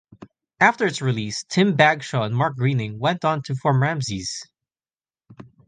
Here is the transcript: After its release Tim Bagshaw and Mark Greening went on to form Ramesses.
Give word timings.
After 0.59 0.87
its 0.87 0.99
release 0.99 1.43
Tim 1.47 1.75
Bagshaw 1.75 2.23
and 2.23 2.35
Mark 2.35 2.55
Greening 2.55 2.97
went 2.97 3.23
on 3.23 3.43
to 3.43 3.53
form 3.53 3.83
Ramesses. 3.83 4.47